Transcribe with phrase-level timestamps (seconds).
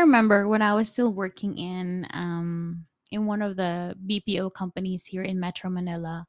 [0.00, 5.22] remember when I was still working in um in one of the BPO companies here
[5.22, 6.26] in Metro Manila,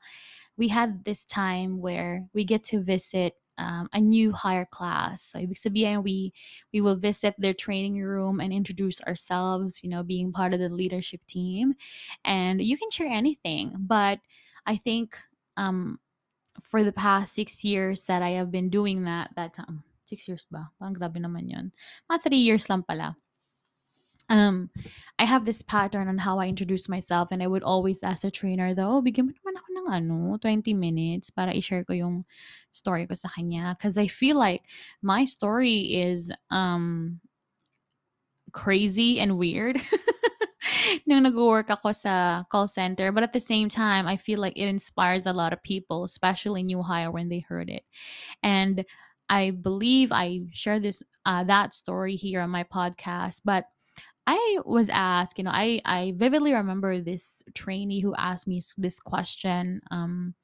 [0.57, 5.21] we had this time where we get to visit um, a new hire class.
[5.23, 6.31] So ibig sabihin, we
[6.73, 10.69] we will visit their training room and introduce ourselves, you know, being part of the
[10.69, 11.75] leadership team.
[12.23, 14.19] And you can share anything, but
[14.65, 15.17] I think
[15.57, 15.99] um
[16.61, 20.45] for the past six years that I have been doing that, that um, six years
[20.51, 20.71] ba?
[20.79, 21.71] Parang naman yun.
[22.11, 23.15] Mga three years lang pala.
[24.29, 24.69] Um,
[25.17, 28.31] I have this pattern on how I introduce myself and I would always ask the
[28.31, 32.25] trainer though, bigyan mo naman ako ng ano, 20 minutes para i-share ko yung
[32.69, 33.75] story ko sa kanya.
[33.77, 34.63] Because I feel like
[35.01, 37.19] my story is um,
[38.53, 39.81] crazy and weird.
[41.05, 43.11] nung nag-work ako sa call center.
[43.11, 46.63] But at the same time, I feel like it inspires a lot of people, especially
[46.63, 47.83] new hire when they heard it.
[48.43, 48.85] And
[49.29, 53.65] I believe I share this uh, that story here on my podcast, but
[54.29, 59.01] I was asked, you know, I I vividly remember this trainee who asked me this
[59.01, 60.37] question um,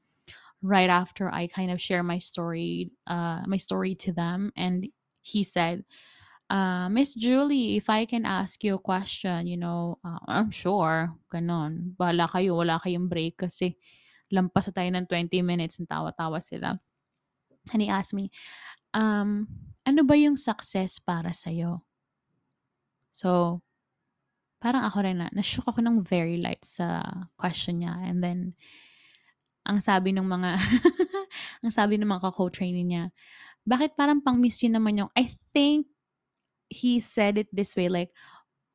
[0.66, 4.89] right after I kind of share my story, uh, my story to them, and
[5.22, 5.86] he said,
[6.50, 11.13] uh, Miss Julie, if I can ask you a question, you know, uh, I'm sure,
[11.30, 11.94] ganon.
[11.94, 13.78] Bala kayo, wala kayong break kasi
[14.33, 16.73] lampas tayo ng 20 minutes, ng tawa-tawa sila.
[17.73, 18.30] And he asked me,
[18.94, 19.45] um,
[19.86, 21.86] ano ba yung success para sa'yo?
[23.13, 23.61] So,
[24.66, 27.05] parang ako rin na, nashook ako ng very light sa
[27.38, 27.94] question niya.
[28.02, 28.58] And then,
[29.61, 30.57] ang sabi ng mga,
[31.63, 33.05] ang sabi ng mga co-training niya,
[33.61, 35.85] bakit parang pang miss yun naman yung, I think
[36.73, 38.09] he said it this way, like,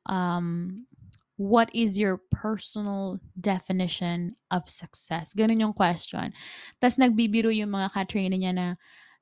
[0.07, 0.87] um,
[1.35, 5.35] what is your personal definition of success?
[5.35, 6.31] Ganun yung question.
[6.79, 8.67] Tapos nagbibiro yung mga ka-training niya na,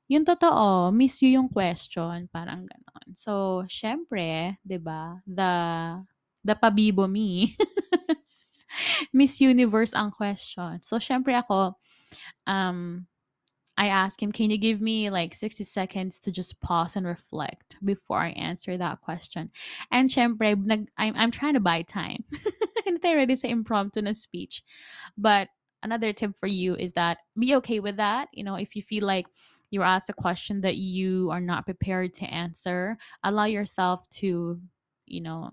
[0.10, 3.08] yung totoo, miss you yung question, parang ganon.
[3.14, 5.22] So, syempre, 'di ba?
[5.30, 5.54] The
[6.50, 7.56] the pabibo me.
[9.14, 10.82] Miss Universe ang question.
[10.82, 11.78] So, syempre ako,
[12.50, 13.06] um,
[13.78, 17.78] I asked him, can you give me like 60 seconds to just pause and reflect
[17.86, 19.52] before I answer that question?
[19.92, 22.26] And syempre, nag, I'm, I'm trying to buy time.
[22.86, 24.64] and I already say impromptu na speech.
[25.18, 25.48] But
[25.82, 28.28] another tip for you is that be okay with that.
[28.34, 29.28] You know, if you feel like
[29.72, 34.60] you're asked a question that you are not prepared to answer, allow yourself to,
[35.06, 35.52] you know,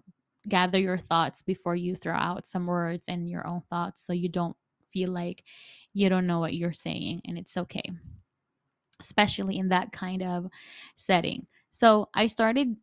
[0.49, 4.29] gather your thoughts before you throw out some words and your own thoughts so you
[4.29, 5.45] don't feel like
[5.93, 7.91] you don't know what you're saying and it's okay
[9.01, 10.47] especially in that kind of
[10.97, 11.47] setting.
[11.71, 12.75] So i started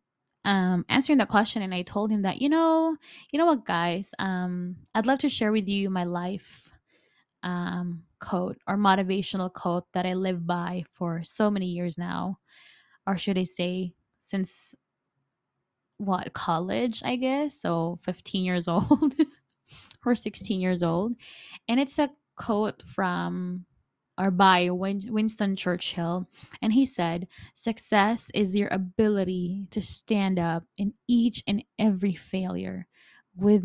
[0.44, 2.96] um, answering the question and i told him that you know
[3.30, 6.72] you know what guys um, i'd love to share with you my life
[7.42, 12.38] um, code or motivational code that i live by for so many years now
[13.06, 14.74] or should i say since
[15.98, 17.60] what college i guess?
[17.60, 19.14] So 15 years old
[20.04, 21.14] or 16 years old.
[21.68, 23.64] And it's a quote from
[24.16, 26.28] or by winston churchill
[26.62, 32.86] and he said success is your ability to stand up in each and every failure
[33.36, 33.64] with,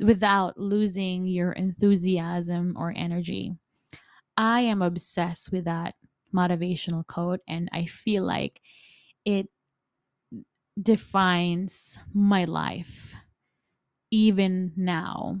[0.00, 3.54] without losing your enthusiasm or energy.
[4.36, 5.94] I am obsessed with that
[6.34, 8.60] motivational quote and i feel like
[9.24, 9.48] it
[10.80, 13.14] defines my life
[14.10, 15.36] even now.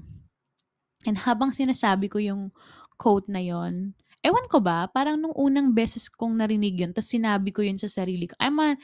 [1.08, 2.52] And habang sinasabi ko yung
[3.00, 7.50] quote na yon, ewan ko ba, parang nung unang beses kong narinig yun, tapos sinabi
[7.56, 8.36] ko yun sa sarili ko.
[8.36, 8.76] I'm a,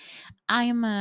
[0.48, 0.98] I'm a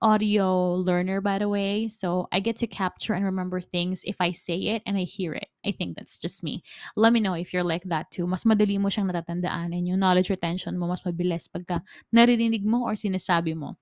[0.00, 1.88] audio learner, by the way.
[1.88, 5.32] So I get to capture and remember things if I say it and I hear
[5.32, 5.48] it.
[5.64, 6.62] I think that's just me.
[6.96, 8.26] Let me know if you're like that too.
[8.26, 11.80] Mas madali mo siyang natatandaan and yung knowledge retention mo mas mabilis pagka
[12.12, 13.76] naririnig mo or sinasabi mo.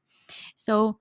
[0.56, 0.98] So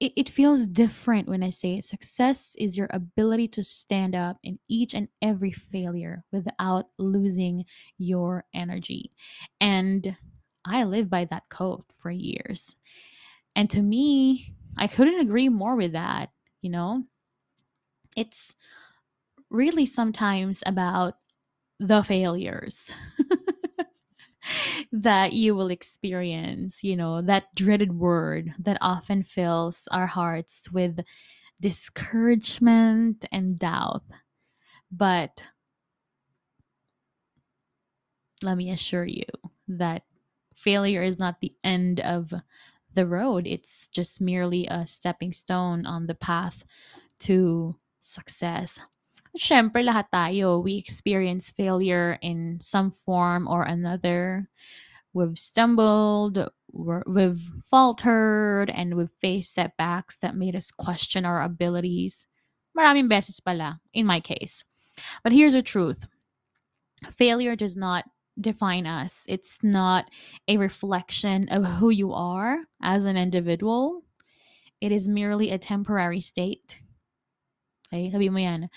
[0.00, 1.84] it, it feels different when I say it.
[1.84, 7.64] Success is your ability to stand up in each and every failure without losing
[7.98, 9.12] your energy.
[9.60, 10.16] And
[10.64, 12.76] I lived by that code for years.
[13.54, 16.30] And to me, I couldn't agree more with that.
[16.60, 17.04] You know,
[18.16, 18.54] it's
[19.50, 21.14] really sometimes about
[21.78, 22.92] the failures.
[24.92, 31.00] that you will experience, you know, that dreaded word that often fills our hearts with
[31.60, 34.02] discouragement and doubt.
[34.90, 35.42] But
[38.42, 39.24] let me assure you
[39.68, 40.02] that
[40.54, 42.32] failure is not the end of
[42.94, 46.64] the road, it's just merely a stepping stone on the path
[47.20, 48.80] to success.
[49.38, 54.48] Syempre lahat tayo, we experience failure in some form or another.
[55.16, 56.38] we've stumbled,
[56.72, 57.40] we've
[57.70, 62.26] faltered, and we've faced setbacks that made us question our abilities.
[62.76, 64.62] Maraming beses pala, in my case.
[65.24, 66.06] But here's the truth
[67.16, 68.04] failure does not
[68.38, 70.10] define us, it's not
[70.46, 74.02] a reflection of who you are as an individual.
[74.80, 76.80] It is merely a temporary state.
[77.88, 78.68] Okay, sabi mo yan.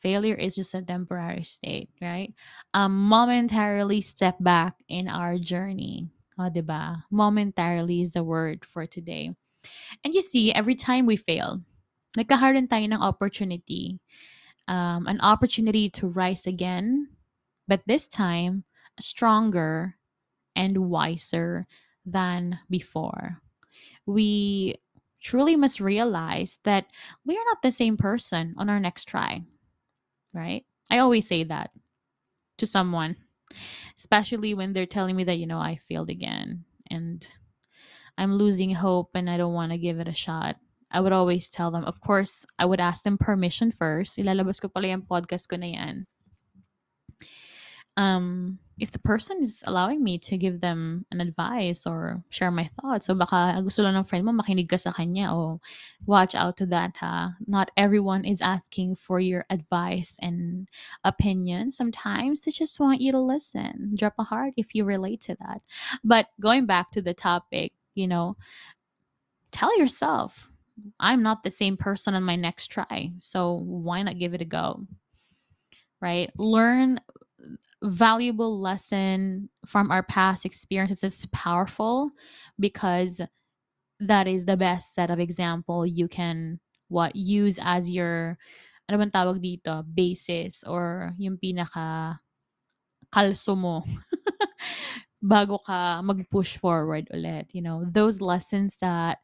[0.00, 2.32] Failure is just a temporary state, right?
[2.72, 6.08] Um, momentarily step back in our journey.
[6.38, 7.04] O, oh, diba?
[7.10, 9.30] Momentarily is the word for today.
[10.04, 11.60] And you see, every time we fail,
[12.16, 14.00] nagkakaroon tayo ng opportunity.
[14.68, 17.08] Um, an opportunity to rise again,
[17.66, 18.64] but this time
[19.00, 19.96] stronger
[20.54, 21.66] and wiser
[22.06, 23.42] than before.
[24.06, 24.76] We
[25.20, 26.86] truly must realize that
[27.26, 29.42] we are not the same person on our next try,
[30.32, 30.64] right?
[30.90, 31.70] I always say that
[32.58, 33.16] to someone,
[33.98, 37.26] especially when they're telling me that, you know, I failed again and
[38.18, 40.56] I'm losing hope and I don't want to give it a shot.
[40.90, 44.18] I would always tell them, of course, I would ask them permission first.
[44.18, 46.06] Ilalabas ko pala yung podcast ko na yan.
[48.00, 52.64] Um, if the person is allowing me to give them an advice or share my
[52.80, 55.60] thoughts, so baka gusto lang ng friend mo makinig ka sa kanya, oh,
[56.06, 57.36] watch out to that ha.
[57.46, 60.66] Not everyone is asking for your advice and
[61.04, 61.70] opinion.
[61.70, 63.92] Sometimes they just want you to listen.
[64.00, 65.60] Drop a heart if you relate to that.
[66.02, 68.38] But going back to the topic, you know,
[69.52, 70.48] tell yourself,
[70.98, 73.12] I'm not the same person on my next try.
[73.20, 74.88] So why not give it a go?
[76.00, 76.32] Right?
[76.40, 76.98] Learn
[77.82, 82.10] valuable lesson from our past experiences is powerful
[82.58, 83.20] because
[84.00, 88.36] that is the best set of example you can what use as your
[88.88, 92.18] ano bang tawag dito basis or yung pinaka
[93.14, 93.86] kalso mo
[95.22, 97.84] bago ka mag-push forward ulit you know?
[97.86, 99.18] Those lessons that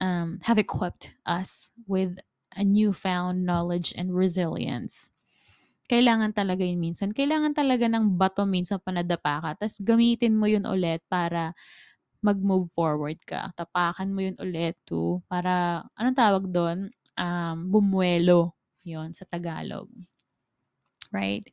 [0.00, 2.18] um, have equipped us with
[2.56, 5.10] a newfound knowledge and resilience
[5.88, 7.12] kailangan talaga yun minsan.
[7.12, 11.52] Kailangan talaga ng bato minsan panadapa ka, tapos gamitin mo yun ulit para
[12.24, 13.52] mag-move forward ka.
[13.52, 16.88] Tapakan mo yun ulit to para, anong tawag doon?
[17.14, 18.56] Um, bumuelo.
[18.84, 19.88] yon sa Tagalog.
[21.12, 21.44] Right?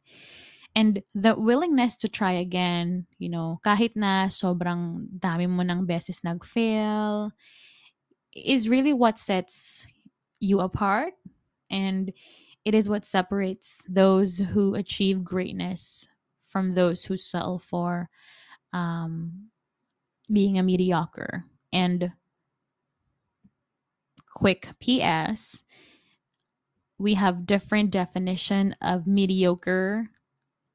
[0.76, 6.24] And the willingness to try again, you know, kahit na sobrang dami mo ng beses
[6.24, 7.36] nag-fail,
[8.32, 9.84] is really what sets
[10.40, 11.12] you apart.
[11.68, 12.16] And
[12.66, 16.08] it is what separates those who achieve greatness
[16.46, 18.10] from those who settle for
[18.74, 19.48] um,
[20.32, 21.46] being a mediocre.
[21.74, 22.12] And
[24.34, 25.64] quick PS,
[26.98, 30.08] we have different definition of mediocre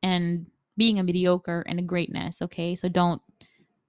[0.03, 0.47] and
[0.77, 2.43] being a mediocre and a greatness.
[2.43, 3.23] Okay, so don't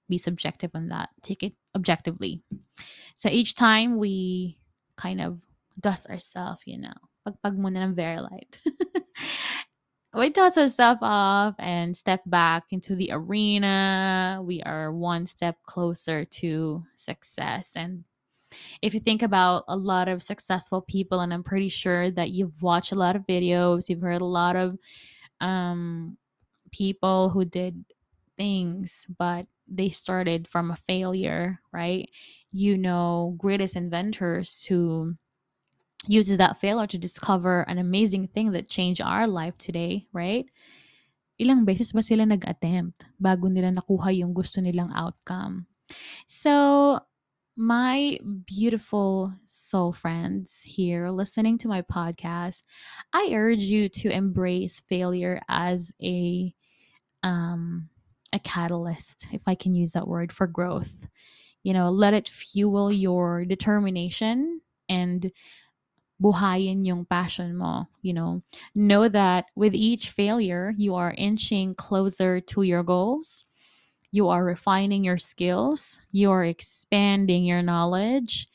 [0.07, 1.09] be subjective on that.
[1.21, 2.43] Take it objectively.
[3.15, 4.59] So each time we
[4.95, 5.39] kind of
[5.79, 6.93] dust ourselves, you know,
[7.27, 8.59] pagpag muna ng very light.
[10.15, 14.39] we toss ourselves off and step back into the arena.
[14.43, 17.73] We are one step closer to success.
[17.75, 18.03] And
[18.81, 22.61] if you think about a lot of successful people, and I'm pretty sure that you've
[22.63, 24.77] watched a lot of videos, you've heard a lot of
[25.41, 26.17] um,
[26.71, 27.85] people who did
[28.37, 32.09] things, but they started from a failure, right?
[32.51, 35.15] You know, greatest inventors who
[36.07, 40.45] uses that failure to discover an amazing thing that changed our life today, right?
[41.41, 45.65] Ilang beses ba sila nag-attempt bago nila nakuha yung gusto nilang outcome?
[46.25, 46.99] So,
[47.57, 52.61] my beautiful soul friends here listening to my podcast,
[53.13, 56.53] I urge you to embrace failure as a
[57.23, 57.89] um
[58.33, 61.07] a catalyst, if I can use that word for growth.
[61.63, 65.31] You know, let it fuel your determination and
[66.21, 68.41] buhayin yung passion mo, you know.
[68.75, 73.45] Know that with each failure, you are inching closer to your goals.
[74.11, 78.47] You are refining your skills, you are expanding your knowledge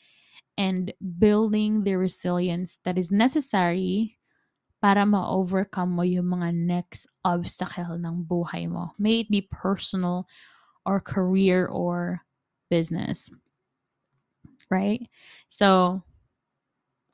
[0.57, 4.17] and building the resilience that is necessary
[4.81, 8.91] para ma-overcome mo yung mga next obstacle ng buhay mo.
[8.99, 10.27] May it be personal
[10.85, 12.21] or career or
[12.69, 13.31] business.
[14.69, 15.07] Right?
[15.47, 16.03] So,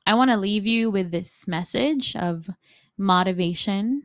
[0.06, 2.48] I want to leave you with this message of
[2.98, 4.02] motivation,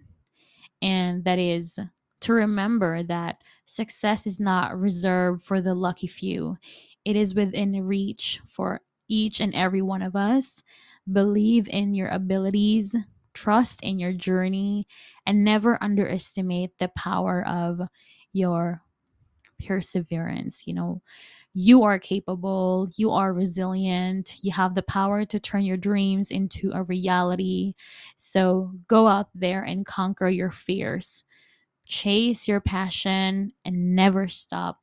[0.82, 1.80] and that is
[2.22, 6.58] to remember that success is not reserved for the lucky few,
[7.04, 10.64] it is within reach for each and every one of us.
[11.12, 12.96] Believe in your abilities,
[13.34, 14.88] trust in your journey,
[15.26, 17.82] and never underestimate the power of
[18.34, 18.82] your
[19.64, 20.66] perseverance.
[20.66, 21.02] You know,
[21.54, 26.72] you are capable, you are resilient, you have the power to turn your dreams into
[26.74, 27.76] a reality.
[28.18, 31.24] So go out there and conquer your fears.
[31.86, 34.82] Chase your passion and never stop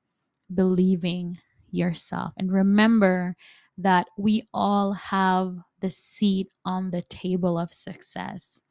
[0.55, 1.39] believing
[1.71, 2.33] yourself.
[2.39, 3.37] And remember
[3.79, 8.63] that we all have the seat on the table of success.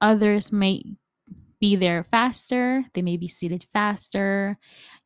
[0.00, 0.96] Others may
[1.64, 4.58] be there faster, they may be seated faster.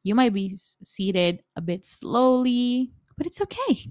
[0.02, 3.86] You might be seated a bit slowly, but it's okay.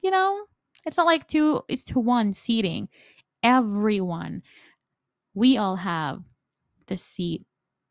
[0.00, 0.44] You know,
[0.86, 2.88] it's not like two it's to one seating.
[3.42, 4.42] Everyone,
[5.34, 6.20] we all have
[6.86, 7.44] the seat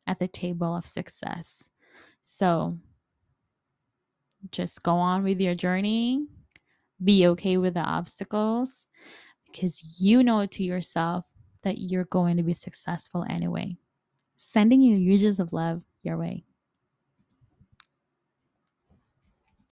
[0.08, 1.70] at the table of success.
[2.22, 2.80] So
[4.52, 6.26] just go on with your journey.
[7.04, 8.88] Be okay with the obstacles
[9.52, 11.26] because you know to yourself
[11.62, 13.78] that you're going to be successful anyway.
[14.40, 16.44] Sending you huges of love your way.